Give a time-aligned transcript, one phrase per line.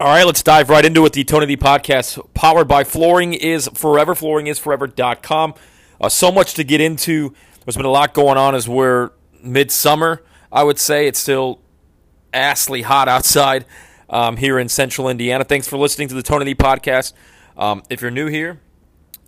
[0.00, 1.12] All right, let's dive right into it.
[1.12, 4.14] The Tony D podcast, powered by Flooring is Forever.
[4.14, 5.54] Flooring is Forever.com.
[6.00, 7.34] Uh, so much to get into.
[7.64, 9.10] There's been a lot going on as we're
[9.42, 10.22] midsummer,
[10.52, 11.08] I would say.
[11.08, 11.60] It's still
[12.32, 13.64] assly hot outside
[14.08, 15.42] um, here in central Indiana.
[15.42, 17.12] Thanks for listening to the Tony D podcast.
[17.56, 18.60] Um, if you're new here,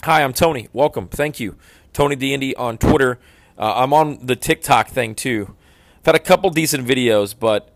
[0.04, 0.68] hi, I'm Tony.
[0.72, 1.08] Welcome.
[1.08, 1.56] Thank you.
[1.92, 3.18] Tony D Indy on Twitter.
[3.58, 5.56] Uh, I'm on the TikTok thing too.
[5.98, 7.69] I've had a couple decent videos, but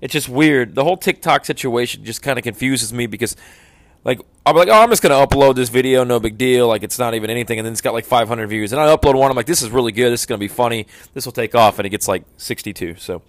[0.00, 0.74] it's just weird.
[0.74, 3.36] The whole TikTok situation just kind of confuses me because,
[4.04, 6.68] like, I'm like, oh, I'm just gonna upload this video, no big deal.
[6.68, 9.14] Like, it's not even anything, and then it's got like 500 views, and I upload
[9.16, 9.30] one.
[9.30, 10.12] I'm like, this is really good.
[10.12, 10.86] This is gonna be funny.
[11.14, 12.96] This will take off, and it gets like 62.
[12.96, 13.22] So,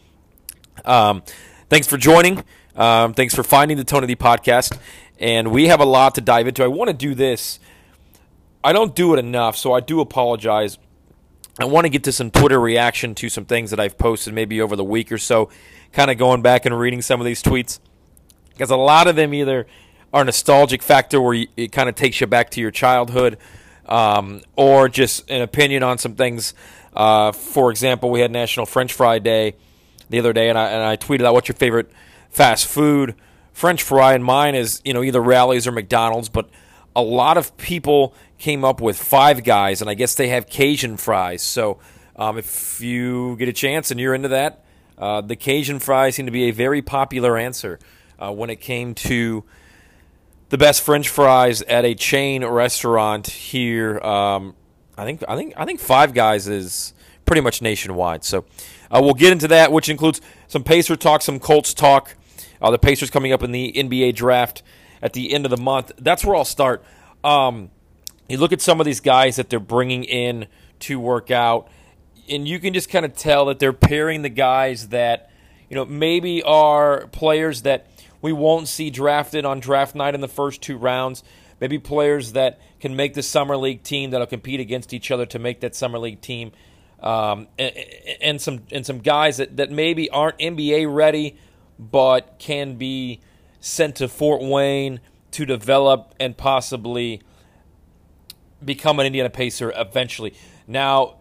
[0.85, 1.23] um,
[1.69, 2.43] thanks for joining.
[2.75, 4.77] Um, thanks for finding the Tony D podcast,
[5.19, 6.63] and we have a lot to dive into.
[6.63, 7.59] I want to do this.
[8.63, 10.77] I don't do it enough, so I do apologize.
[11.59, 14.61] I want to get to some Twitter reaction to some things that I've posted maybe
[14.61, 15.49] over the week or so
[15.91, 17.79] kind of going back and reading some of these tweets
[18.51, 19.65] because a lot of them either
[20.13, 23.37] are nostalgic factor where it kind of takes you back to your childhood
[23.87, 26.53] um, or just an opinion on some things.
[26.93, 29.55] Uh, for example, we had National French Fry Day
[30.09, 31.91] the other day, and I, and I tweeted out, "What's your favorite
[32.29, 33.15] fast food
[33.53, 36.49] French fry?" And mine is you know either Rally's or McDonald's, but
[36.97, 40.97] a lot of people came up with Five Guys, and I guess they have Cajun
[40.97, 41.43] fries.
[41.43, 41.77] So
[42.15, 44.65] um, if you get a chance and you're into that,
[44.97, 47.77] uh, the Cajun fries seem to be a very popular answer
[48.17, 49.43] uh, when it came to
[50.49, 53.99] the best French fries at a chain restaurant here.
[53.99, 54.55] Um,
[54.97, 56.95] I think I think I think Five Guys is
[57.27, 58.23] pretty much nationwide.
[58.23, 58.45] So
[58.89, 62.15] uh, we'll get into that, which includes some Pacer talk, some Colts talk.
[62.59, 64.63] Uh, the Pacers coming up in the NBA draft
[65.01, 65.91] at the end of the month.
[65.97, 66.83] That's where I'll start.
[67.23, 67.71] Um,
[68.27, 70.47] you look at some of these guys that they're bringing in
[70.79, 71.69] to work out
[72.29, 75.29] and you can just kind of tell that they're pairing the guys that
[75.69, 77.87] you know maybe are players that
[78.21, 81.23] we won't see drafted on draft night in the first two rounds.
[81.59, 85.39] Maybe players that can make the summer league team that'll compete against each other to
[85.39, 86.51] make that summer league team,
[86.99, 87.75] um, and,
[88.21, 91.35] and, some and some guys that, that maybe aren't NBA ready,
[91.79, 93.21] but can be
[93.59, 94.99] sent to Fort Wayne
[95.31, 97.21] to develop and possibly
[98.63, 100.33] become an Indiana Pacer eventually.
[100.67, 101.17] Now,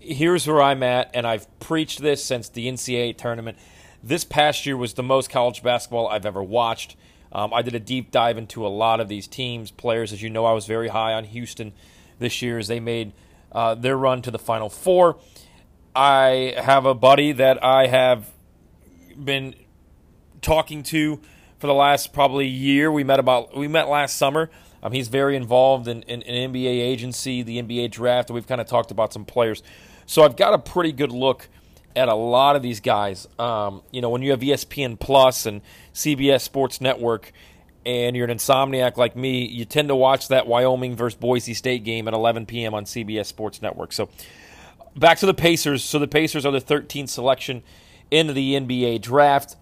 [0.00, 3.58] here's where I'm at, and I've preached this since the NCAA tournament.
[4.02, 6.96] This past year was the most college basketball I've ever watched.
[7.32, 10.12] Um, I did a deep dive into a lot of these teams, players.
[10.12, 11.72] As you know, I was very high on Houston
[12.18, 13.12] this year as they made
[13.50, 15.18] uh, their run to the Final Four.
[15.96, 18.30] I have a buddy that I have
[19.22, 19.54] been
[20.42, 21.20] talking to
[21.64, 22.92] for the last probably year.
[22.92, 24.50] We met about we met last summer.
[24.82, 28.30] Um, he's very involved in, in, in NBA agency, the NBA draft.
[28.30, 29.62] We've kind of talked about some players.
[30.04, 31.48] So I've got a pretty good look
[31.96, 33.26] at a lot of these guys.
[33.38, 35.62] Um, you know, when you have ESPN Plus and
[35.94, 37.32] CBS Sports Network,
[37.86, 41.82] and you're an insomniac like me, you tend to watch that Wyoming versus Boise State
[41.82, 42.74] game at 11 p.m.
[42.74, 43.94] on CBS Sports Network.
[43.94, 44.10] So
[44.94, 45.82] back to the Pacers.
[45.82, 47.62] So the Pacers are the 13th selection
[48.10, 49.56] into the NBA draft,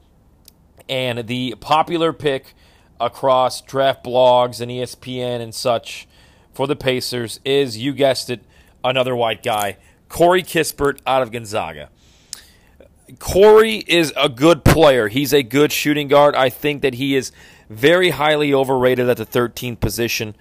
[0.88, 2.54] and the popular pick
[3.00, 6.06] across draft blogs and ESPN and such
[6.52, 8.44] for the Pacers is, you guessed it,
[8.84, 9.76] another white guy.
[10.08, 11.88] Corey Kispert out of Gonzaga.
[13.18, 15.08] Corey is a good player.
[15.08, 16.34] He's a good shooting guard.
[16.34, 17.32] I think that he is
[17.68, 20.34] very highly overrated at the 13th position.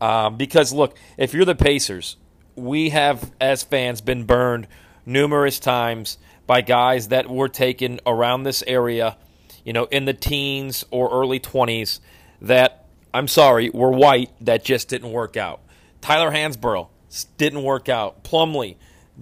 [0.00, 2.16] Um, because, look, if you're the Pacers,
[2.56, 4.66] we have, as fans, been burned
[5.06, 9.16] numerous times by guys that were taken around this area,
[9.64, 12.00] you know, in the teens or early 20s
[12.40, 15.60] that, I'm sorry, were white that just didn't work out.
[16.00, 16.88] Tyler Hansbrough
[17.36, 18.24] didn't work out.
[18.24, 18.76] Plumlee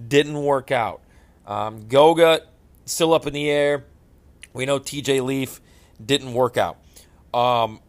[0.09, 1.03] didn't work out.
[1.47, 2.43] Um, Goga
[2.85, 3.85] still up in the air.
[4.53, 5.61] We know TJ Leaf
[6.05, 6.79] didn't work out.
[7.35, 7.81] Um,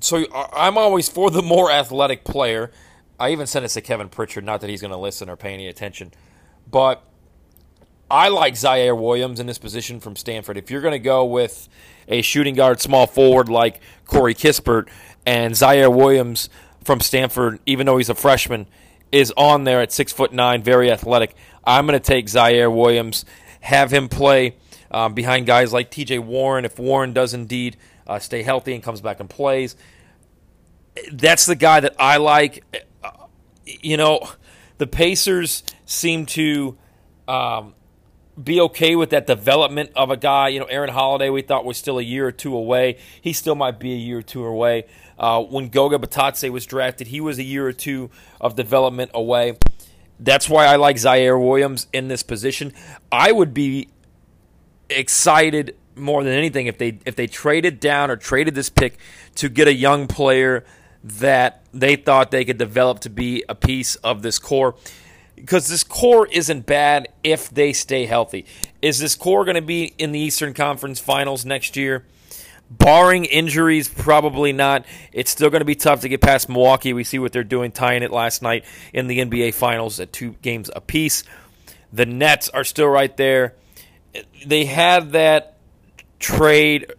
[0.00, 2.70] so I'm always for the more athletic player.
[3.18, 5.54] I even sent it to Kevin Pritchard, not that he's going to listen or pay
[5.54, 6.12] any attention,
[6.70, 7.02] but
[8.10, 10.56] I like Ziaire Williams in this position from Stanford.
[10.56, 11.68] If you're going to go with
[12.06, 14.88] a shooting guard, small forward like Corey Kispert,
[15.24, 16.48] and Ziaire Williams
[16.84, 18.66] from Stanford, even though he's a freshman,
[19.10, 21.34] is on there at six foot nine, very athletic.
[21.66, 23.24] I'm going to take Ziaire Williams,
[23.60, 24.56] have him play
[24.90, 26.20] um, behind guys like T.J.
[26.20, 27.76] Warren if Warren does indeed
[28.06, 29.74] uh, stay healthy and comes back and plays.
[31.12, 32.64] That's the guy that I like.
[33.02, 33.10] Uh,
[33.66, 34.20] you know,
[34.78, 36.78] the Pacers seem to
[37.26, 37.74] um,
[38.42, 40.48] be okay with that development of a guy.
[40.48, 42.98] You know, Aaron Holiday, we thought was still a year or two away.
[43.20, 44.86] He still might be a year or two away.
[45.18, 48.10] Uh, when Goga Bitadze was drafted, he was a year or two
[48.40, 49.56] of development away.
[50.20, 52.72] That's why I like Ziaire Williams in this position.
[53.10, 53.88] I would be
[54.88, 58.98] excited more than anything if they if they traded down or traded this pick
[59.34, 60.64] to get a young player
[61.02, 64.74] that they thought they could develop to be a piece of this core
[65.36, 68.46] because this core isn't bad if they stay healthy.
[68.82, 72.04] Is this core going to be in the Eastern Conference Finals next year?
[72.68, 74.84] Barring injuries, probably not.
[75.12, 76.92] It's still going to be tough to get past Milwaukee.
[76.92, 80.32] We see what they're doing, tying it last night in the NBA Finals at two
[80.42, 81.22] games apiece.
[81.92, 83.54] The Nets are still right there.
[84.44, 85.58] They had that
[86.18, 86.92] trade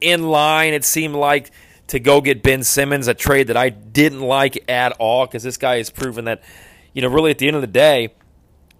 [0.00, 1.50] in line, it seemed like,
[1.88, 5.58] to go get Ben Simmons, a trade that I didn't like at all because this
[5.58, 6.42] guy has proven that,
[6.92, 8.14] you know, really at the end of the day,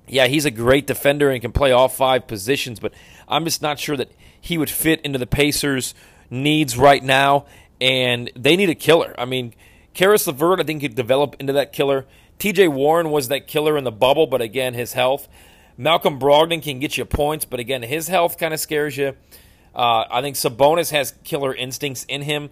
[0.08, 2.92] yeah, he's a great defender and can play all five positions, but
[3.28, 4.10] I'm just not sure that
[4.40, 5.94] he would fit into the Pacers'
[6.28, 7.46] needs right now,
[7.80, 9.14] and they need a killer.
[9.16, 9.54] I mean,
[9.94, 12.06] Caris LeVert, I think, could develop into that killer.
[12.38, 15.28] TJ Warren was that killer in the bubble, but again, his health.
[15.76, 19.14] Malcolm Brogdon can get you points, but again, his health kind of scares you.
[19.74, 22.50] Uh, I think Sabonis has killer instincts in him,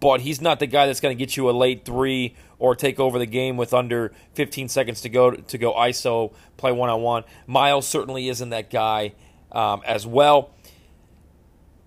[0.00, 2.98] but he's not the guy that's going to get you a late three or take
[2.98, 7.02] over the game with under 15 seconds to go to go ISO play one on
[7.02, 7.24] one.
[7.46, 9.12] Miles certainly isn't that guy
[9.52, 10.50] um, as well.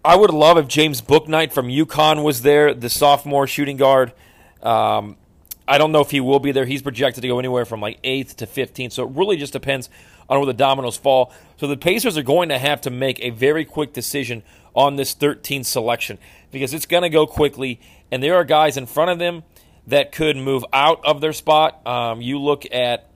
[0.03, 4.13] I would love if James Bouknight from UConn was there, the sophomore shooting guard.
[4.63, 5.15] Um,
[5.67, 6.65] I don't know if he will be there.
[6.65, 9.89] He's projected to go anywhere from like eighth to 15th, so it really just depends
[10.27, 11.31] on where the dominoes fall.
[11.57, 14.41] So the Pacers are going to have to make a very quick decision
[14.75, 16.17] on this 13 selection
[16.51, 17.79] because it's going to go quickly,
[18.11, 19.43] and there are guys in front of them
[19.87, 21.85] that could move out of their spot.
[21.87, 23.09] Um, you look at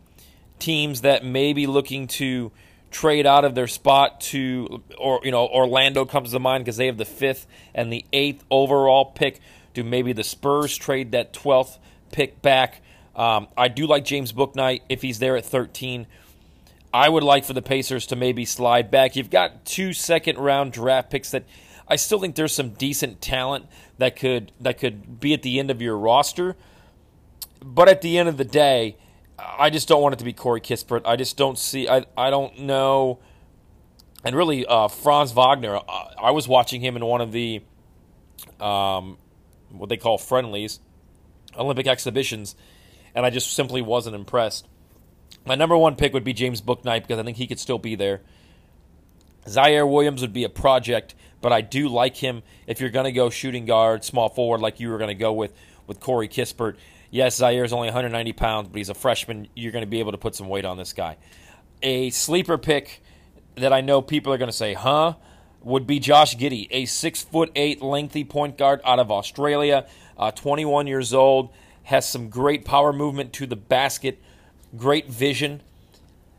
[0.59, 2.51] teams that may be looking to
[2.91, 6.85] trade out of their spot to, or you know, Orlando comes to mind because they
[6.85, 9.39] have the fifth and the eighth overall pick.
[9.73, 11.77] Do maybe the Spurs trade that 12th
[12.12, 12.81] pick back?
[13.15, 16.07] Um, I do like James Bouknight if he's there at 13.
[16.94, 19.18] I would like for the Pacers to maybe slide back.
[19.18, 21.44] You've got two second round draft picks that
[21.88, 23.65] I still think there's some decent talent
[23.97, 26.56] that could that could be at the end of your roster.
[27.63, 28.97] But at the end of the day,
[29.38, 31.01] I just don't want it to be Corey Kispert.
[31.06, 31.88] I just don't see.
[31.88, 33.19] I I don't know.
[34.24, 35.77] And really, uh, Franz Wagner.
[35.88, 37.62] I, I was watching him in one of the
[38.59, 39.18] um,
[39.69, 40.80] what they call friendlies,
[41.57, 42.56] Olympic exhibitions,
[43.13, 44.68] and I just simply wasn't impressed.
[45.45, 47.95] My number one pick would be James Bouknight because I think he could still be
[47.95, 48.21] there.
[49.45, 51.13] Ziaire Williams would be a project,
[51.45, 54.80] but I do like him if you're going to go shooting guard, small forward, like
[54.80, 55.53] you were going to go with
[55.86, 56.75] with Corey Kispert.
[57.12, 59.47] Yes, Ziaire is only 190 pounds, but he's a freshman.
[59.53, 61.18] You're going to be able to put some weight on this guy.
[61.83, 63.00] A sleeper pick
[63.57, 65.18] that I know people are going to say, huh,
[65.62, 69.86] would be Josh Giddey, a six foot eight lengthy point guard out of Australia,
[70.18, 71.53] uh, 21 years old,
[71.83, 74.19] has some great power movement to the basket,
[74.75, 75.62] great vision.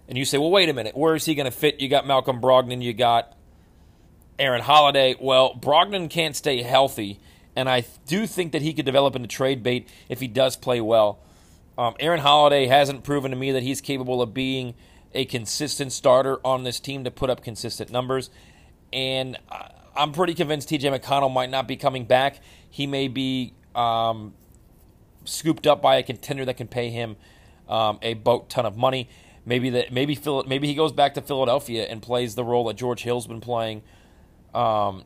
[0.08, 1.78] And you say, well, wait a minute, where is he going to fit?
[1.78, 3.35] You got Malcolm Brogdon, you got
[4.38, 5.16] Aaron Holiday.
[5.18, 7.18] Well, Brogdon can't stay healthy,
[7.54, 10.80] and I do think that he could develop into trade bait if he does play
[10.80, 11.18] well.
[11.78, 14.74] Um, Aaron Holiday hasn't proven to me that he's capable of being
[15.14, 18.30] a consistent starter on this team to put up consistent numbers.
[18.92, 19.38] And
[19.96, 22.40] I'm pretty convinced TJ McConnell might not be coming back.
[22.68, 24.34] He may be um,
[25.24, 27.16] scooped up by a contender that can pay him
[27.68, 29.08] um, a boat ton of money.
[29.44, 32.74] Maybe that maybe Phil, maybe he goes back to Philadelphia and plays the role that
[32.74, 33.82] George Hill's been playing
[34.54, 35.04] um,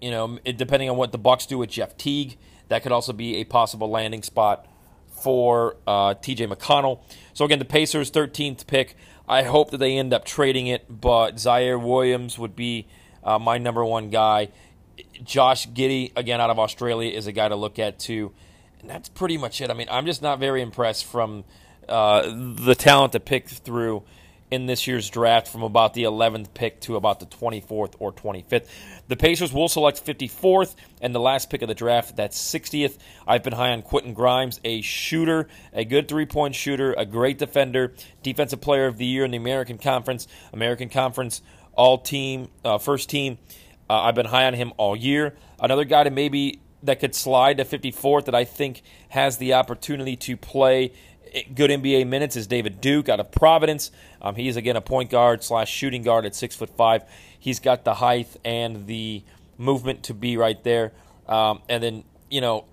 [0.00, 2.36] you know, depending on what the Bucks do with Jeff Teague,
[2.68, 4.66] that could also be a possible landing spot
[5.08, 6.46] for uh, T.J.
[6.46, 7.00] McConnell.
[7.34, 8.96] So again, the Pacers' 13th pick.
[9.28, 12.86] I hope that they end up trading it, but Ziaire Williams would be
[13.22, 14.48] uh, my number one guy.
[15.22, 18.32] Josh Giddey, again out of Australia, is a guy to look at too.
[18.80, 19.70] And that's pretty much it.
[19.70, 21.44] I mean, I'm just not very impressed from
[21.88, 24.02] uh, the talent to pick through
[24.50, 28.66] in this year's draft from about the 11th pick to about the 24th or 25th.
[29.08, 32.98] The Pacers will select 54th, and the last pick of the draft, that's 60th.
[33.26, 37.38] I've been high on Quentin Grimes, a shooter, a good three point shooter, a great
[37.38, 41.42] defender, Defensive Player of the Year in the American Conference, American Conference
[41.74, 43.38] All Team, uh, First Team.
[43.88, 45.36] Uh, I've been high on him all year.
[45.58, 50.16] Another guy to maybe that could slide to 54th that I think has the opportunity
[50.16, 50.92] to play
[51.54, 53.90] good NBA minutes is David Duke out of Providence.
[54.20, 57.04] Um, he is again a point guard slash shooting guard at six foot five.
[57.38, 59.22] He's got the height and the
[59.58, 60.92] movement to be right there.
[61.28, 62.64] Um, and then you know,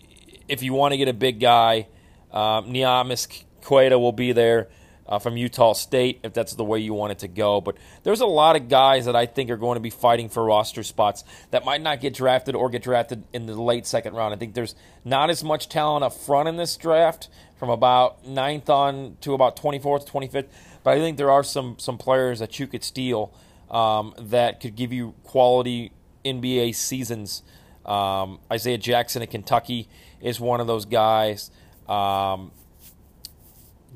[0.47, 1.87] if you want to get a big guy,
[2.31, 4.69] um, Neemias Queta will be there
[5.07, 7.61] uh, from Utah State if that's the way you want it to go.
[7.61, 10.43] But there's a lot of guys that I think are going to be fighting for
[10.43, 14.33] roster spots that might not get drafted or get drafted in the late second round.
[14.33, 18.69] I think there's not as much talent up front in this draft from about 9th
[18.69, 20.47] on to about 24th, 25th.
[20.83, 23.33] But I think there are some some players that you could steal
[23.69, 25.91] um, that could give you quality
[26.23, 27.43] NBA seasons.
[27.85, 29.87] Um, Isaiah Jackson at Kentucky
[30.21, 31.51] is one of those guys.
[31.87, 32.51] Um,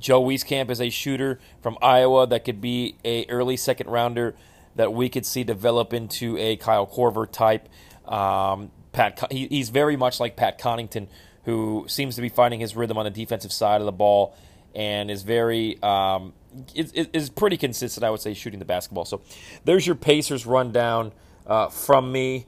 [0.02, 4.36] Joe Wieskamp is a shooter from Iowa that could be a early second rounder
[4.76, 7.70] that we could see develop into a Kyle Korver type.
[8.06, 11.08] Um, Pat, he, he's very much like Pat Connaughton,
[11.46, 14.36] who seems to be finding his rhythm on the defensive side of the ball
[14.74, 16.34] and is very um,
[16.74, 19.06] is, is pretty consistent, I would say, shooting the basketball.
[19.06, 19.22] So
[19.66, 21.12] there's your Pacers rundown
[21.48, 22.46] uh, from me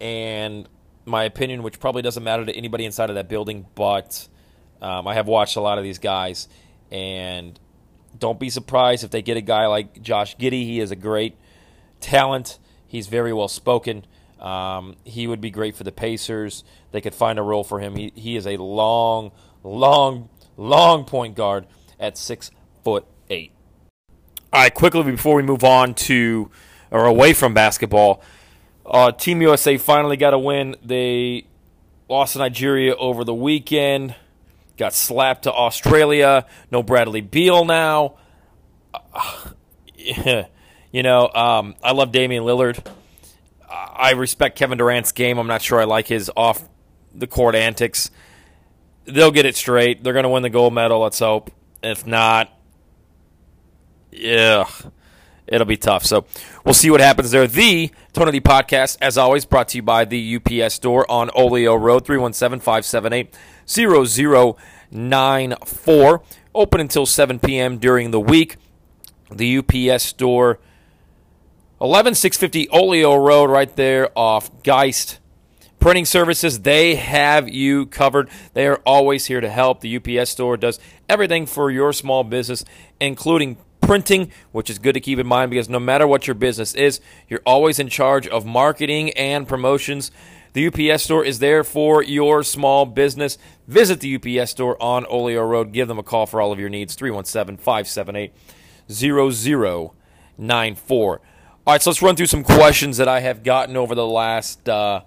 [0.00, 0.68] and
[1.04, 4.28] my opinion, which probably doesn't matter to anybody inside of that building, but
[4.82, 6.48] um, I have watched a lot of these guys,
[6.90, 7.58] and
[8.18, 10.64] don't be surprised if they get a guy like Josh Giddey.
[10.64, 11.36] He is a great
[12.00, 12.58] talent.
[12.86, 14.04] He's very well spoken.
[14.40, 16.64] Um, he would be great for the Pacers.
[16.92, 17.96] They could find a role for him.
[17.96, 21.66] He, he is a long, long, long point guard
[21.98, 22.50] at six
[22.84, 23.52] foot eight.
[24.52, 26.50] All right, quickly before we move on to
[26.90, 28.22] or away from basketball,
[28.86, 30.76] uh, Team USA finally got a win.
[30.82, 31.46] They
[32.08, 34.14] lost to Nigeria over the weekend.
[34.78, 36.46] Got slapped to Australia.
[36.70, 38.16] No Bradley Beal now.
[40.90, 42.82] You know, um, I love Damian Lillard.
[43.68, 45.36] I respect Kevin Durant's game.
[45.36, 46.66] I'm not sure I like his off
[47.14, 48.10] the court antics.
[49.04, 50.02] They'll get it straight.
[50.02, 51.00] They're going to win the gold medal.
[51.00, 51.50] Let's hope.
[51.82, 52.50] If not,
[54.10, 54.64] yeah,
[55.48, 56.04] it'll be tough.
[56.04, 56.24] So
[56.64, 57.46] we'll see what happens there.
[57.46, 62.04] The Tony podcast, as always, brought to you by the UPS store on Olio Road,
[62.04, 63.34] 317 578
[63.66, 66.22] 0094.
[66.54, 67.78] Open until 7 p.m.
[67.78, 68.56] during the week.
[69.30, 70.58] The UPS store
[71.80, 75.18] 11650 Olio Road, right there off Geist.
[75.78, 78.28] Printing services, they have you covered.
[78.54, 79.80] They are always here to help.
[79.80, 82.64] The UPS store does everything for your small business,
[83.00, 83.58] including
[83.88, 87.00] printing, which is good to keep in mind because no matter what your business is,
[87.26, 90.10] you're always in charge of marketing and promotions.
[90.52, 93.38] The UPS store is there for your small business.
[93.66, 95.72] Visit the UPS store on Olio Road.
[95.72, 98.34] Give them a call for all of your needs 317 578
[98.90, 101.10] 0094.
[101.10, 104.68] All right, so let's run through some questions that I have gotten over the last
[104.68, 105.00] uh,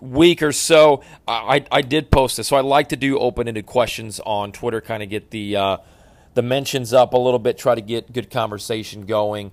[0.00, 1.02] week or so.
[1.26, 5.02] I, I did post this, so I like to do open-ended questions on Twitter, kind
[5.02, 5.78] of get the uh,
[6.34, 9.52] the mentions up a little bit, try to get good conversation going.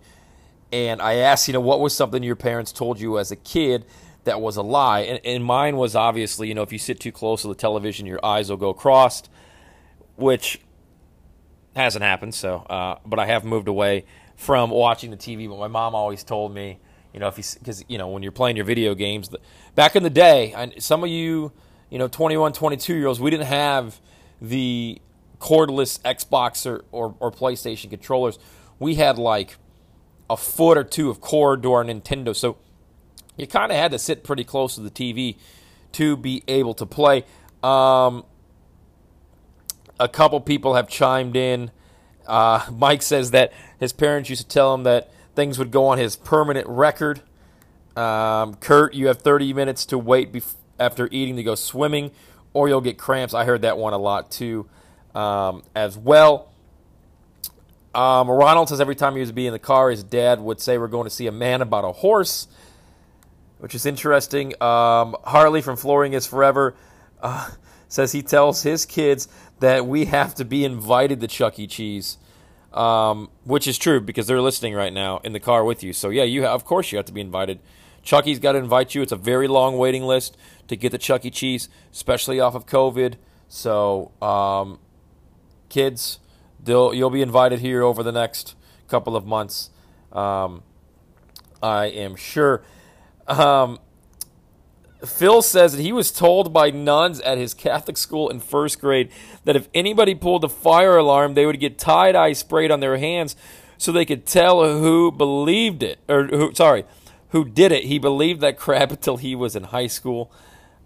[0.72, 3.86] And I asked, you know, what was something your parents told you as a kid
[4.26, 5.02] that was a lie?
[5.02, 8.06] And, and mine was obviously, you know, if you sit too close to the television,
[8.06, 9.30] your eyes will go crossed,
[10.16, 10.60] which
[11.76, 12.36] hasn't happened.
[12.36, 14.06] So, uh, but I have moved away
[14.36, 15.50] from watching the TV.
[15.50, 16.80] But my mom always told me,
[17.14, 19.30] you know, if you because you know when you're playing your video games,
[19.76, 21.52] back in the day, and some of you,
[21.90, 24.00] you know, 21, 22 year olds, we didn't have
[24.42, 25.02] the
[25.40, 28.40] cordless Xbox or, or, or PlayStation controllers.
[28.80, 29.58] We had like
[30.30, 32.58] a foot or two of cord to our Nintendo, so
[33.36, 35.38] you kind of had to sit pretty close to the TV
[35.94, 37.24] to be able to play.
[37.64, 38.26] Um,
[40.00, 41.72] a couple people have chimed in
[42.28, 45.98] uh, Mike says that his parents used to tell him that things would go on
[45.98, 47.22] his permanent record.
[47.96, 52.12] Um, Kurt, you have 30 minutes to wait bef- after eating to go swimming,
[52.54, 53.34] or you'll get cramps.
[53.34, 54.68] I heard that one a lot too,
[55.18, 56.52] um, as well.
[57.96, 60.78] Um, Ronald says every time he was be in the car, his dad would say,
[60.78, 62.48] "We're going to see a man about a horse,"
[63.58, 64.54] which is interesting.
[64.62, 66.76] Um, Harley from Flooring is Forever
[67.22, 67.50] uh,
[67.88, 69.28] says he tells his kids
[69.60, 71.66] that we have to be invited to Chuck E.
[71.66, 72.20] Cheese,
[72.72, 75.94] um, which is true because they're listening right now in the car with you.
[75.94, 77.60] So yeah, you have, of course you have to be invited.
[78.04, 79.02] Chucky's got to invite you.
[79.02, 81.32] It's a very long waiting list to get the Chuck E.
[81.32, 83.16] Cheese, especially off of COVID.
[83.50, 84.80] So um,
[85.70, 86.20] kids,
[86.66, 88.56] you'll be invited here over the next
[88.88, 89.70] couple of months.
[90.12, 90.64] Um,
[91.62, 92.64] I am sure.
[93.28, 93.80] Um,
[95.06, 99.12] Phil says that he was told by nuns at his Catholic school in first grade
[99.44, 102.98] that if anybody pulled the fire alarm, they would get tie dye sprayed on their
[102.98, 103.36] hands
[103.78, 106.84] so they could tell who believed it, or who, sorry,
[107.30, 107.84] who did it.
[107.84, 110.32] He believed that crap until he was in high school.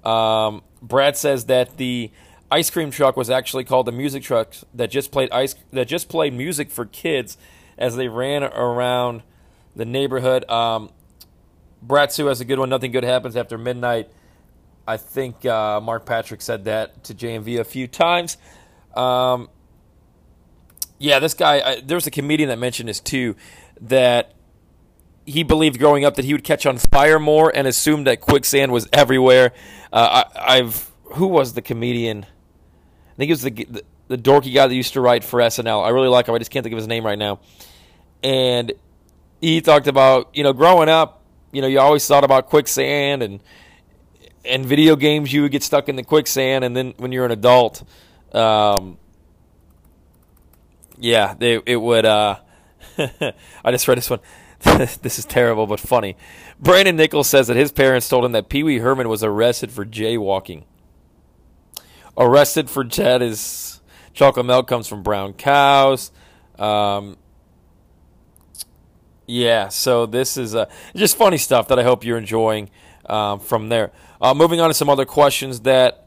[0.03, 2.11] Um, Brad says that the
[2.51, 6.09] ice cream truck was actually called the music truck that just played ice that just
[6.09, 7.37] played music for kids
[7.77, 9.23] as they ran around
[9.75, 10.47] the neighborhood.
[10.49, 10.91] Um,
[11.85, 12.69] Bratsu has a good one.
[12.69, 14.09] Nothing good happens after midnight.
[14.87, 18.37] I think uh, Mark Patrick said that to JMV a few times.
[18.95, 19.49] Um,
[20.99, 21.61] yeah, this guy.
[21.61, 23.35] I, there was a comedian that mentioned this too.
[23.79, 24.35] That
[25.25, 28.71] he believed growing up that he would catch on fire more and assumed that quicksand
[28.71, 29.53] was everywhere.
[29.93, 32.25] Uh, I, have who was the comedian?
[33.21, 35.85] Think it was the, the the dorky guy that used to write for SNL.
[35.85, 36.35] I really like him.
[36.35, 37.39] I just can't think of his name right now.
[38.23, 38.73] And
[39.39, 43.41] he talked about you know growing up you know, you always thought about quicksand and
[44.43, 45.31] and video games.
[45.31, 47.83] You would get stuck in the quicksand, and then when you're an adult,
[48.33, 48.97] um,
[50.97, 52.05] yeah, they, it would.
[52.05, 52.37] Uh,
[52.97, 54.19] I just read this one.
[54.63, 56.15] this is terrible but funny.
[56.59, 59.85] Brandon Nichols says that his parents told him that Pee Wee Herman was arrested for
[59.85, 60.63] jaywalking.
[62.21, 63.81] Arrested for jet is
[64.13, 66.11] chocolate milk comes from brown cows.
[66.59, 67.17] Um,
[69.25, 72.69] yeah, so this is uh, just funny stuff that I hope you're enjoying
[73.07, 73.91] um, from there.
[74.21, 75.97] Uh, moving on to some other questions that.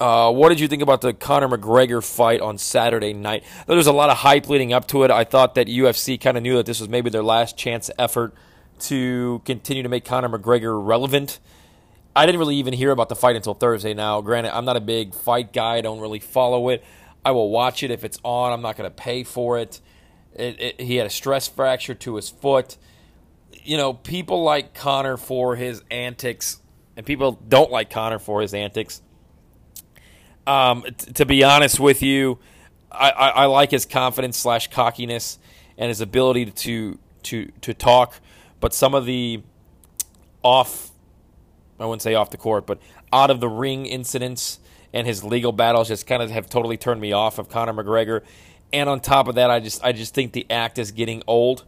[0.00, 3.44] Uh, what did you think about the Conor McGregor fight on Saturday night?
[3.68, 5.10] There was a lot of hype leading up to it.
[5.12, 8.34] I thought that UFC kind of knew that this was maybe their last chance effort
[8.80, 11.38] to continue to make Conor McGregor relevant.
[12.16, 13.94] I didn't really even hear about the fight until Thursday.
[13.94, 15.76] Now, granted, I'm not a big fight guy.
[15.76, 16.84] I don't really follow it.
[17.24, 18.52] I will watch it if it's on.
[18.52, 19.80] I'm not going to pay for it.
[20.34, 20.80] It, it.
[20.80, 22.76] He had a stress fracture to his foot.
[23.64, 26.60] You know, people like Conor for his antics
[26.96, 29.02] and people don't like Conor for his antics.
[30.46, 32.38] Um, t- to be honest with you,
[32.90, 35.38] I, I, I like his confidence slash cockiness
[35.76, 38.20] and his ability to to to talk,
[38.60, 39.42] but some of the
[40.42, 40.90] off,
[41.78, 42.78] I wouldn't say off the court, but
[43.12, 44.60] out of the ring incidents
[44.92, 48.22] and his legal battles just kind of have totally turned me off of Conor McGregor.
[48.72, 51.64] And on top of that, I just I just think the act is getting old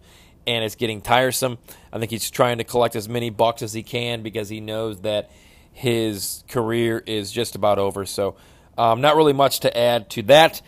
[0.47, 1.59] and it's getting tiresome.
[1.93, 5.01] I think he's trying to collect as many bucks as he can because he knows
[5.01, 5.31] that
[5.73, 8.07] his career is just about over.
[8.07, 8.37] So,
[8.79, 10.63] um, not really much to add to that.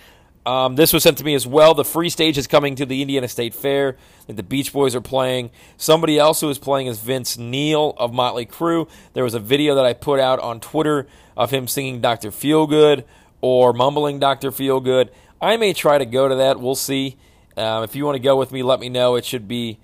[0.49, 1.75] Um, this was sent to me as well.
[1.75, 3.99] The free stage is coming to the Indiana State Fair.
[4.29, 5.51] The Beach Boys are playing.
[5.77, 8.89] Somebody else who is playing is Vince Neil of Motley Crue.
[9.13, 12.31] There was a video that I put out on Twitter of him singing Dr.
[12.31, 13.05] Feelgood
[13.43, 14.51] or mumbling Dr.
[14.51, 15.11] Feelgood.
[15.39, 16.59] I may try to go to that.
[16.59, 17.19] We'll see.
[17.59, 19.17] Um, if you want to go with me, let me know.
[19.17, 19.79] It should be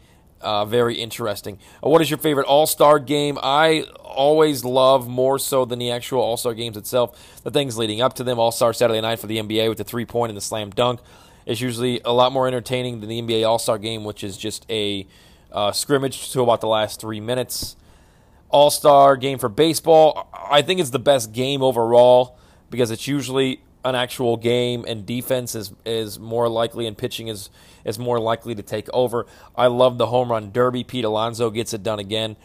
[0.44, 1.58] uh, very interesting.
[1.84, 3.38] Uh, what is your favorite All Star game?
[3.42, 7.42] I always love more so than the actual All Star games itself.
[7.42, 8.38] The things leading up to them.
[8.38, 11.00] All Star Saturday night for the NBA with the three point and the slam dunk
[11.46, 14.66] is usually a lot more entertaining than the NBA All Star game, which is just
[14.70, 15.06] a
[15.50, 17.76] uh, scrimmage to about the last three minutes.
[18.50, 20.28] All Star game for baseball.
[20.32, 22.38] I think it's the best game overall
[22.70, 27.50] because it's usually an actual game and defense is is more likely and pitching is
[27.84, 29.26] is more likely to take over.
[29.54, 30.84] I love the home run derby.
[30.84, 32.36] Pete Alonso gets it done again.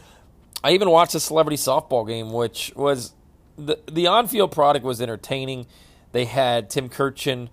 [0.63, 3.13] I even watched the celebrity softball game, which was
[3.58, 5.65] the the on field product was entertaining.
[6.12, 7.49] They had Tim Kurkjian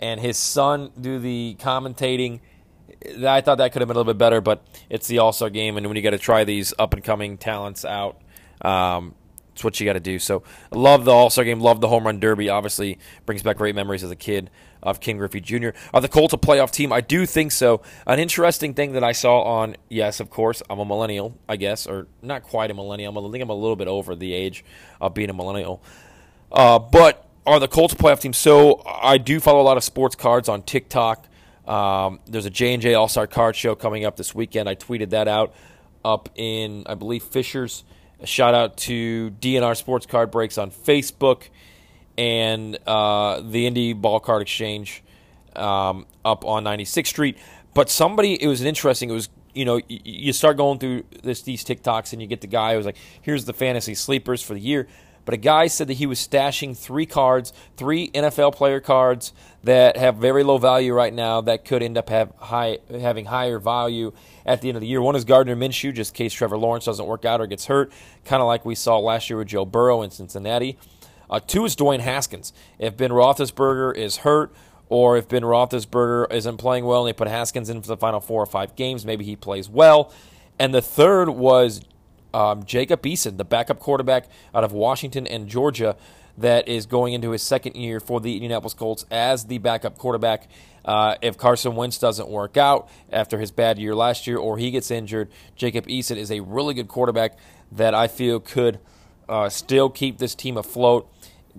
[0.00, 2.40] and his son do the commentating.
[3.26, 5.48] I thought that could have been a little bit better, but it's the All Star
[5.48, 8.20] game, and when you got to try these up and coming talents out,
[8.62, 9.14] um,
[9.52, 10.18] it's what you got to do.
[10.18, 11.60] So, love the All Star game.
[11.60, 12.48] Love the home run derby.
[12.48, 14.50] Obviously, brings back great memories as a kid
[14.82, 15.70] of Ken Griffey Jr.
[15.92, 16.92] Are the Colts a playoff team?
[16.92, 17.82] I do think so.
[18.06, 21.86] An interesting thing that I saw on, yes, of course, I'm a millennial, I guess,
[21.86, 23.12] or not quite a millennial.
[23.12, 24.64] I think I'm a little bit over the age
[25.00, 25.82] of being a millennial.
[26.50, 28.32] Uh, but are the Colts a playoff team?
[28.32, 31.26] So, I do follow a lot of sports cards on TikTok.
[31.66, 34.68] Um, there's a J&J All-Star card show coming up this weekend.
[34.68, 35.54] I tweeted that out
[36.04, 37.84] up in, I believe, Fishers–
[38.20, 41.48] a shout out to DNR Sports Card Breaks on Facebook
[42.18, 45.02] and uh, the Indie Ball Card Exchange
[45.56, 47.38] um, up on 96th Street.
[47.74, 49.10] But somebody, it was an interesting.
[49.10, 52.46] It was you know you start going through this these TikToks and you get the
[52.46, 54.86] guy who's like, "Here's the fantasy sleepers for the year."
[55.24, 59.96] But a guy said that he was stashing three cards, three NFL player cards that
[59.96, 64.12] have very low value right now that could end up have high having higher value
[64.46, 65.02] at the end of the year.
[65.02, 67.92] One is Gardner Minshew, just in case Trevor Lawrence doesn't work out or gets hurt,
[68.24, 70.78] kind of like we saw last year with Joe Burrow in Cincinnati.
[71.28, 72.52] Uh, two is Dwayne Haskins.
[72.78, 74.52] If Ben Roethlisberger is hurt,
[74.88, 78.20] or if Ben Roethlisberger isn't playing well and they put Haskins in for the final
[78.20, 80.12] four or five games, maybe he plays well.
[80.58, 81.80] And the third was
[82.32, 85.96] um, Jacob Eason, the backup quarterback out of Washington and Georgia,
[86.38, 90.48] that is going into his second year for the Indianapolis Colts as the backup quarterback.
[90.84, 94.70] Uh, if Carson Wentz doesn't work out after his bad year last year or he
[94.70, 97.36] gets injured, Jacob Eason is a really good quarterback
[97.72, 98.80] that I feel could
[99.28, 101.10] uh, still keep this team afloat.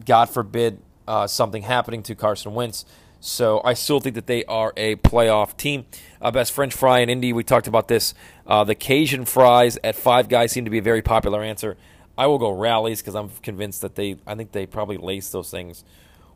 [0.03, 2.86] God forbid uh, something happening to Carson Wentz.
[3.21, 5.86] So I still think that they are a playoff team.
[6.19, 8.15] Uh, best French fry in Indy, we talked about this.
[8.47, 11.77] Uh, the Cajun fries at Five Guys seem to be a very popular answer.
[12.17, 15.51] I will go Rally's because I'm convinced that they, I think they probably lace those
[15.51, 15.86] things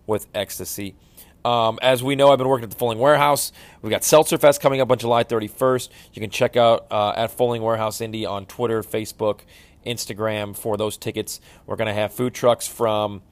[0.05, 0.95] with ecstasy.
[1.43, 3.51] Um, as we know, I've been working at the Fulling Warehouse.
[3.81, 5.89] We've got Seltzer Fest coming up on July 31st.
[6.13, 9.41] You can check out uh, at Fulling Warehouse Indy on Twitter, Facebook,
[9.85, 11.41] Instagram for those tickets.
[11.65, 13.23] We're going to have food trucks from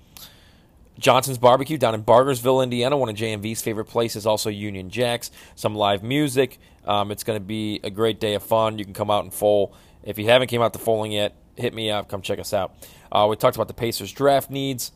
[0.99, 4.25] Johnson's Barbecue down in Bargersville, Indiana, one of JMV's favorite places.
[4.25, 6.59] Also, Union Jacks, some live music.
[6.85, 8.77] Um, it's going to be a great day of fun.
[8.77, 11.73] You can come out in full If you haven't came out to Foaling yet, hit
[11.73, 12.09] me up.
[12.09, 12.75] Come check us out.
[13.11, 14.91] Uh, we talked about the Pacers draft needs.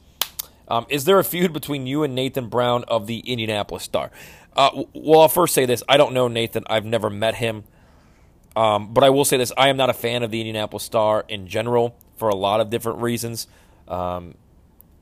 [0.68, 4.12] Um, is there a feud between you and Nathan Brown of the Indianapolis Star?
[4.56, 5.84] Uh, well, I'll first say this.
[5.88, 6.64] I don't know Nathan.
[6.70, 7.64] I've never met him.
[8.56, 9.52] Um, but I will say this.
[9.56, 12.70] I am not a fan of the Indianapolis Star in general for a lot of
[12.70, 13.48] different reasons.
[13.88, 14.34] Um,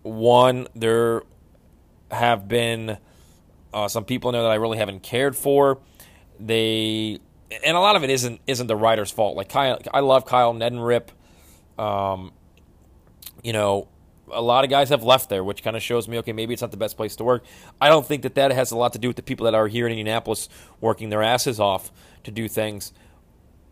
[0.05, 1.23] one, there
[2.11, 2.97] have been
[3.73, 5.79] uh, some people in there that I really haven't cared for.
[6.39, 7.19] They
[7.63, 9.35] and a lot of it isn't isn't the writer's fault.
[9.35, 11.09] Like Kyle, I love Kyle Neddenriep.
[11.77, 12.31] Um,
[13.43, 13.87] you know,
[14.31, 16.61] a lot of guys have left there, which kind of shows me, okay, maybe it's
[16.61, 17.43] not the best place to work.
[17.81, 19.67] I don't think that that has a lot to do with the people that are
[19.67, 21.91] here in Indianapolis working their asses off
[22.23, 22.93] to do things.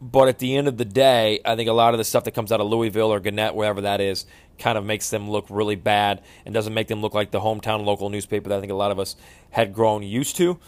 [0.02, 2.32] But at the end of the day, I think a lot of the stuff that
[2.32, 4.26] comes out of Louisville or Gannett, wherever that is,
[4.58, 7.86] kind of makes them look really bad and doesn't make them look like the hometown
[7.86, 9.16] local newspaper that I think a lot of us
[9.50, 10.60] had grown used to.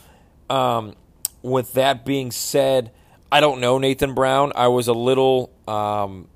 [0.50, 0.96] Um,
[1.42, 2.92] with that being said,
[3.32, 4.52] I don't know Nathan Brown.
[4.56, 5.52] I was a little.
[5.68, 6.28] Um,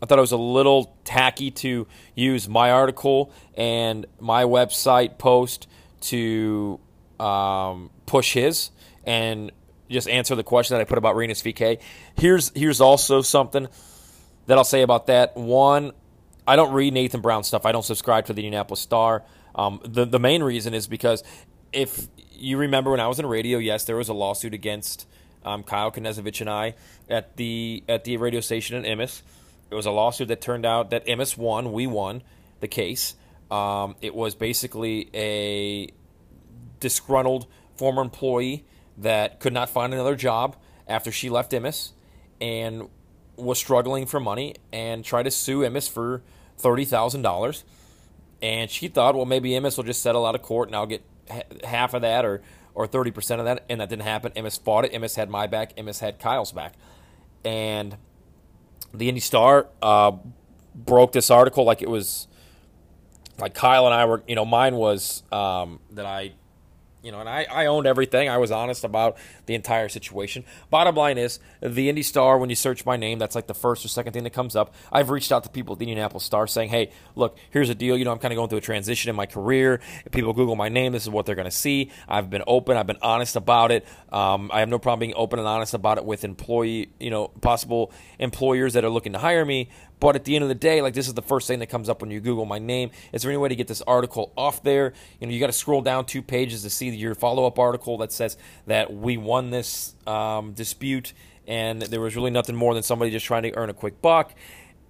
[0.00, 5.66] I thought it was a little tacky to use my article and my website post
[6.02, 6.78] to
[7.18, 8.70] um, push his
[9.04, 9.50] and
[9.90, 11.80] just answer the question that I put about Rinus VeeKay.
[12.16, 13.68] Here's here's also something
[14.48, 15.36] that I'll say about that.
[15.36, 15.92] One,
[16.46, 17.64] I don't read Nathan Brown stuff.
[17.64, 19.22] I don't subscribe to the Indianapolis Star.
[19.54, 21.22] Um, the the main reason is because
[21.72, 25.06] if you remember when I was in radio, yes, there was a lawsuit against
[25.44, 26.74] um, Kyle Knezevic and I
[27.08, 29.22] at the at the radio station in Emmis.
[29.70, 31.72] It was a lawsuit that turned out that Emmis won.
[31.72, 32.22] We won
[32.60, 33.16] the case.
[33.50, 35.88] Um, it was basically a
[36.80, 38.64] disgruntled former employee
[38.96, 40.56] that could not find another job
[40.86, 41.90] after she left Emmis
[42.40, 42.88] and
[43.38, 46.22] was struggling for money and tried to sue Emmis for
[46.56, 47.64] thirty thousand dollars.
[48.40, 51.02] And she thought, well, maybe Emmis will just settle out of court and I'll get
[51.64, 52.42] half of that or
[52.74, 53.64] or thirty percent of that.
[53.68, 54.32] And that didn't happen.
[54.32, 54.92] Emmis fought it.
[54.92, 55.76] Emmis had my back.
[55.76, 56.74] Emmis had Kyle's back.
[57.44, 57.96] And
[58.92, 60.12] the Indy Star uh,
[60.74, 62.26] broke this article like it was
[63.38, 64.22] like Kyle and I were.
[64.26, 66.32] You know, mine was um, that I
[67.02, 68.28] you know, and I, I owned everything.
[68.28, 70.44] I was honest about the entire situation.
[70.70, 73.84] Bottom line is, the Indy Star, when you search my name, that's like the first
[73.84, 74.74] or second thing that comes up.
[74.90, 77.96] I've reached out to people at the Indianapolis Star saying, hey, look, here's a deal.
[77.96, 79.80] You know, I'm kind of going through a transition in my career.
[80.04, 81.90] If people Google my name, this is what they're going to see.
[82.08, 82.76] I've been open.
[82.76, 83.86] I've been honest about it.
[84.12, 87.28] Um, I have no problem being open and honest about it with employee, you know,
[87.28, 89.70] possible employers that are looking to hire me.
[90.00, 91.88] But at the end of the day, like this is the first thing that comes
[91.88, 92.90] up when you Google my name.
[93.12, 94.92] Is there any way to get this article off there?
[95.20, 97.98] You know, you got to scroll down two pages to see your follow up article
[97.98, 101.12] that says that we won this um, dispute
[101.48, 104.34] and there was really nothing more than somebody just trying to earn a quick buck.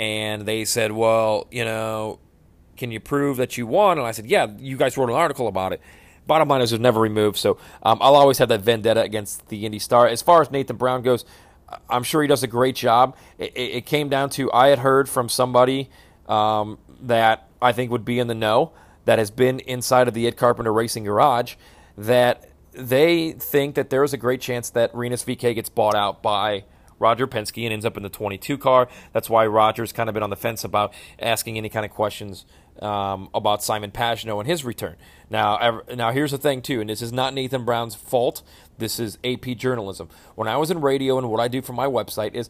[0.01, 2.19] And they said, well, you know,
[2.77, 3.97] can you prove that you won?
[3.97, 5.81] And I said, yeah, you guys wrote an article about it.
[6.27, 7.39] Bottom line is, it was never removed.
[7.39, 10.07] So um, I'll always have that vendetta against the Indy Star.
[10.09, 11.25] As far as Nathan Brown goes,
[11.89, 13.17] I'm sure he does a great job.
[13.39, 15.91] It, it came down to I had heard from somebody
[16.29, 18.73] um, that I think would be in the know
[19.05, 21.55] that has been inside of the Ed Carpenter Racing Garage
[21.97, 26.23] that they think that there is a great chance that Rinus VeeKay gets bought out
[26.23, 26.65] by
[26.99, 28.89] Roger Penske and ends up in the 22 car.
[29.13, 32.45] That's why Roger's kind of been on the fence about asking any kind of questions
[32.83, 34.97] um, about Simon Pagenaud and his return.
[35.31, 38.43] Now, now here's the thing too, and this is not Nathan Brown's fault.
[38.79, 40.09] This is AP journalism.
[40.35, 42.49] When I was in radio and what I do for my website is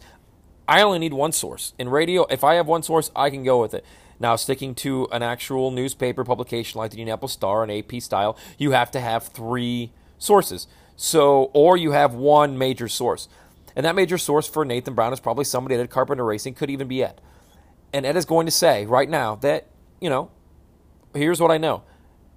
[0.69, 1.73] I only need one source.
[1.79, 3.85] In radio, if I have one source, I can go with it.
[4.21, 8.73] Now, sticking to an actual newspaper publication like the Indianapolis Star and AP style, you
[8.73, 10.67] have to have three sources.
[10.97, 13.29] So, or you have one major source.
[13.77, 16.89] And that major source for Nathan Brown is probably somebody at Carpenter Racing, could even
[16.89, 17.21] be Ed.
[17.93, 19.69] And Ed is going to say right now that,
[20.01, 20.31] you know,
[21.15, 21.83] here's what I know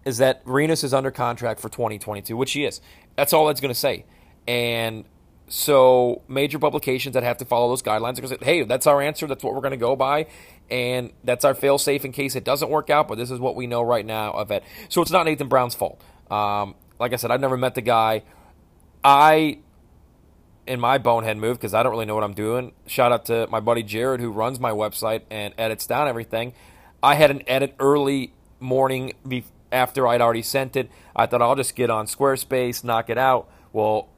[0.05, 2.81] is that Rinus is under contract for 2022, which he is.
[3.15, 4.05] That's all that's going to say.
[4.47, 5.05] And
[5.47, 8.87] so major publications that have to follow those guidelines are going to say, hey, that's
[8.87, 9.27] our answer.
[9.27, 10.27] That's what we're going to go by.
[10.69, 13.07] And that's our fail safe in case it doesn't work out.
[13.07, 14.63] But this is what we know right now of it.
[14.89, 16.01] So it's not Nathan Brown's fault.
[16.31, 18.23] Um, like I said, I've never met the guy.
[19.03, 19.59] I,
[20.65, 23.47] in my bonehead move, because I don't really know what I'm doing, shout out to
[23.47, 26.53] my buddy Jared who runs my website and edits down everything.
[27.03, 29.13] I had an edit early morning
[29.71, 30.89] after I'd already sent it.
[31.15, 33.49] I thought I'll just get on Squarespace, knock it out.
[33.73, 34.09] Well,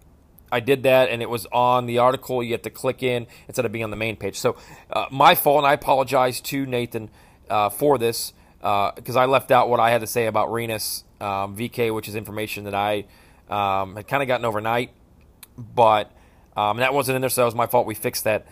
[0.51, 2.43] I did that, and it was on the article.
[2.43, 4.37] You had to click in instead of being on the main page.
[4.37, 4.55] So,
[4.91, 7.09] uh, my fault, and I apologize to Nathan
[7.49, 11.03] uh, for this because uh, I left out what I had to say about Rinus
[11.19, 13.05] um, VeeKay, which is information that I
[13.49, 14.91] um, had kind of gotten overnight,
[15.57, 16.11] but
[16.55, 17.87] um, that wasn't in there, so that was my fault.
[17.87, 18.45] We fixed that.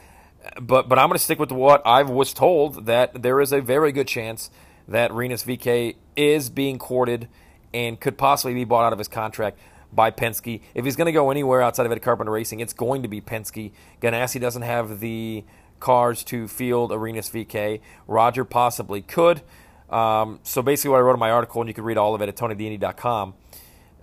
[0.60, 3.62] But but I'm going to stick with what I was told that there is a
[3.62, 4.50] very good chance
[4.88, 7.28] that Rinus VeeKay is being courted
[7.74, 9.60] and could possibly be bought out of his contract
[9.94, 10.62] by Penske.
[10.74, 13.22] If he's going to go anywhere outside of Eddie Carpenter Racing, it's going to be
[13.22, 13.72] Penske.
[14.02, 15.44] Ganassi doesn't have the
[15.80, 17.82] cars to field Rinus VeeKay.
[18.08, 19.42] Roger possibly could.
[19.90, 22.22] Um, so basically, what I wrote in my article, and you can read all of
[22.22, 23.34] it at TonyDindy.com,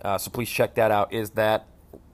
[0.03, 1.65] uh, so please check that out, is that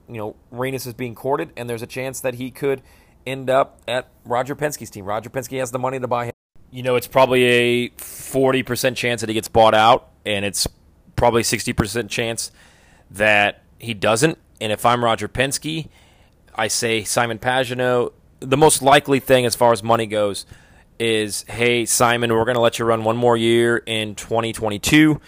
[0.08, 2.82] you know Rinus is being courted, and there's a chance that he could
[3.26, 5.06] end up at Roger Penske's team.
[5.06, 6.34] Roger Penske has the money to buy him.
[6.72, 10.68] You know, it's probably a 40% chance that he gets bought out, and it's
[11.16, 12.52] probably 60% chance
[13.12, 14.38] that he doesn't.
[14.60, 15.88] And if I'm Roger Penske,
[16.54, 18.14] I say Simon Pagenaud.
[18.40, 20.46] The most likely thing as far as money goes
[21.00, 25.20] is, hey, Simon, we're going to let you run one more year in 2022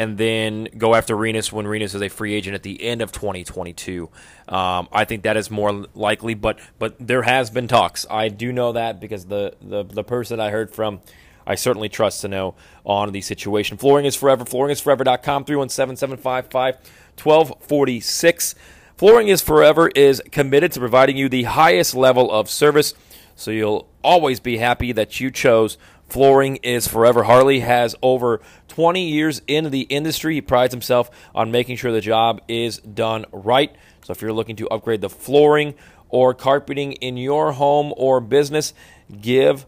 [0.00, 3.12] and then go after Rinus when Rinus is a free agent at the end of
[3.12, 4.08] 2022.
[4.48, 8.06] Um, I think that is more likely, but but there has been talks.
[8.08, 11.02] I do know that because the, the, the person I heard from,
[11.46, 13.76] I certainly trust to know on the situation.
[13.76, 14.42] Flooring is forever.
[14.46, 16.76] Flooringisforever.com, 317 755
[17.22, 18.54] 1246.
[18.96, 22.94] Flooring is Forever is committed to providing you the highest level of service,
[23.36, 25.76] so you'll always be happy that you chose
[26.10, 27.22] Flooring is Forever.
[27.22, 30.34] Harley has over 20 years in the industry.
[30.34, 33.74] He prides himself on making sure the job is done right.
[34.04, 35.74] So if you're looking to upgrade the flooring
[36.08, 38.74] or carpeting in your home or business,
[39.20, 39.66] give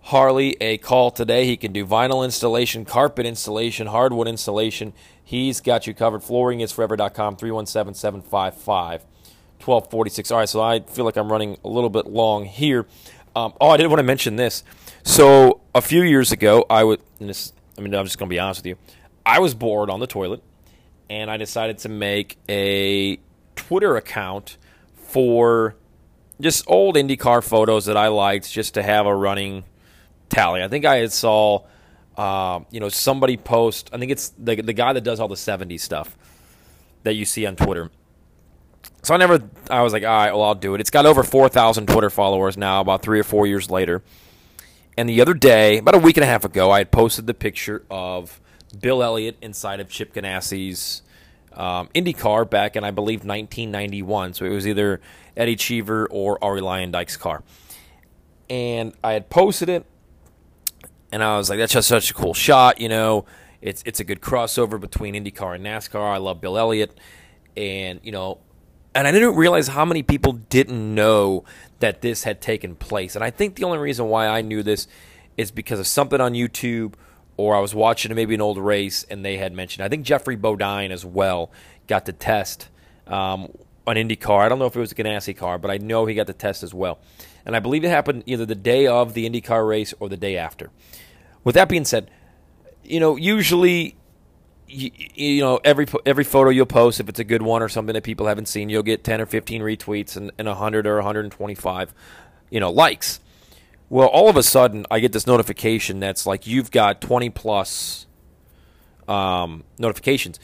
[0.00, 1.44] Harley a call today.
[1.44, 4.94] He can do vinyl installation, carpet installation, hardwood installation.
[5.22, 6.22] He's got you covered.
[6.22, 9.02] Flooringisforever.com, 317 755
[9.58, 10.30] 1246.
[10.30, 12.86] All right, so I feel like I'm running a little bit long here.
[13.36, 14.64] Um, oh, I did want to mention this.
[15.02, 17.00] So a few years ago, I would.
[17.18, 18.76] This, I mean, I'm just to be honest with you.
[19.24, 20.42] I was bored on the toilet,
[21.08, 23.18] and I decided to make a
[23.56, 24.56] Twitter account
[24.94, 25.76] for
[26.40, 29.64] just old IndyCar photos that I liked, just to have a running
[30.28, 30.62] tally.
[30.62, 31.64] I think I had saw,
[32.16, 33.90] uh, you know, somebody post.
[33.92, 36.16] I think it's the the guy that does all the '70s stuff
[37.02, 37.90] that you see on Twitter.
[39.02, 39.40] So I never.
[39.70, 40.80] I was like, all right, well, I'll do it.
[40.80, 42.80] It's got over four thousand Twitter followers now.
[42.80, 44.02] About three or four years later.
[45.00, 47.32] And the other day, about a week and a half ago, I had posted the
[47.32, 48.38] picture of
[48.78, 51.00] Bill Elliott inside of Chip Ganassi's
[51.54, 54.34] um, IndyCar back in, I believe, 1991.
[54.34, 55.00] So it was either
[55.34, 57.42] Eddie Cheever or Ari Arie Luyendyk's car.
[58.50, 59.86] And I had posted it,
[61.10, 63.24] and I was like, that's just such a cool shot, you know.
[63.62, 66.12] It's, it's a good crossover between IndyCar and NASCAR.
[66.12, 66.94] I love Bill Elliott.
[67.56, 68.40] And, you know,
[68.94, 71.44] and I didn't realize how many people didn't know
[71.78, 73.14] that this had taken place.
[73.14, 74.88] And I think the only reason why I knew this
[75.36, 76.94] is because of something on YouTube
[77.36, 79.84] or I was watching maybe an old race and they had mentioned.
[79.84, 81.50] I think Geoffrey Bodine as well
[81.86, 82.68] got to test
[83.06, 83.50] um,
[83.86, 84.42] an Indy car.
[84.42, 86.32] I don't know if it was a Ganassi car, but I know he got the
[86.32, 86.98] test as well.
[87.46, 90.36] And I believe it happened either the day of the IndyCar race or the day
[90.36, 90.70] after.
[91.42, 92.10] With that being said,
[92.84, 93.96] you know, usually
[94.70, 97.94] you, you, know every every photo you'll post if it's a good one or something
[97.94, 101.94] that people haven't seen you'll get 10 or 15 retweets and, and 100 or 125
[102.50, 103.20] you know likes.
[103.88, 108.06] Well all of a sudden i get this notification that's like you've got 20 plus
[109.08, 110.38] um, notifications.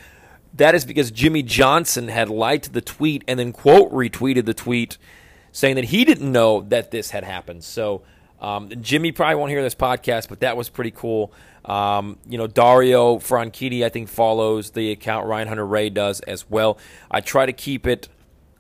[0.55, 4.99] That is because Jimmie Johnson had liked the tweet and then quote retweeted the tweet
[5.53, 7.63] saying that he didn't know that this had happened.
[7.65, 8.03] So
[8.41, 11.33] um, Jimmie probably won't hear this podcast, but that was pretty cool.
[11.67, 15.27] Um, you know, Dario Franchitti, I think, follows the account.
[15.27, 16.79] Ryan Hunter-Reay does as well.
[17.11, 18.09] I try to keep it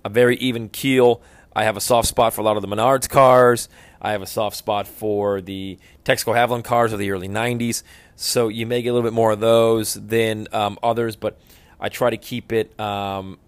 [0.04, 1.22] a very even keel.
[1.54, 3.68] I have a soft spot for a lot of the Menards cars.
[4.00, 7.82] I have a soft spot for the Texaco Havoline cars of the early 90s.
[8.14, 11.38] So you may get a little bit more of those than um, others, but
[11.80, 13.38] I try to keep it um,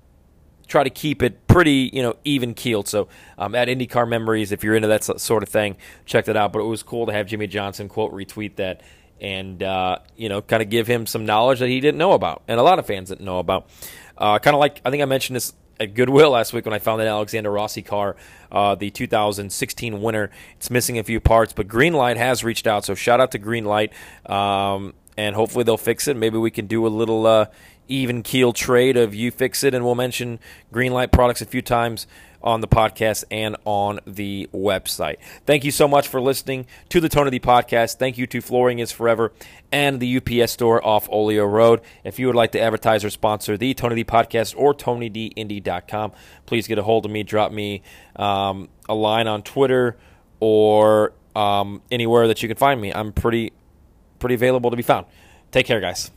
[0.68, 2.88] try to keep it pretty, you know, even keeled.
[2.88, 6.52] So um, at IndyCar Memories, if you're into that sort of thing, check that out.
[6.52, 8.82] But it was cool to have Jimmie Johnson quote retweet that
[9.20, 12.42] and uh, you know, kind of give him some knowledge that he didn't know about,
[12.48, 13.68] and a lot of fans didn't know about.
[14.16, 16.78] Uh, kind of like I think I mentioned this at Goodwill last week when I
[16.78, 18.16] found that Alexander Rossi car,
[18.50, 20.30] uh, the 2016 winner.
[20.56, 22.84] It's missing a few parts, but Greenlight has reached out.
[22.84, 23.92] So shout out to Greenlight,
[24.28, 26.16] um, and hopefully they'll fix it.
[26.16, 27.46] Maybe we can do a little uh,
[27.86, 30.40] even keel trade of you fix it, and we'll mention
[30.72, 32.06] Greenlight products a few times
[32.42, 35.16] on the podcast and on the website.
[35.46, 37.96] Thank you so much for listening to the Tony D podcast.
[37.96, 39.32] Thank you to Flooring is Forever
[39.72, 41.80] and the UPS store off Olio Road.
[42.04, 46.12] If you would like to advertise or sponsor the Tony D podcast or TonyDindy.com,
[46.46, 47.22] please get a hold of me.
[47.22, 47.82] Drop me
[48.16, 49.96] um, a line on Twitter
[50.40, 52.92] or um, anywhere that you can find me.
[52.92, 53.52] I'm pretty
[54.18, 55.06] pretty available to be found.
[55.50, 56.10] Take care, guys.